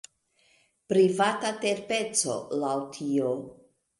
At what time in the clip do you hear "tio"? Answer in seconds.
2.97-3.37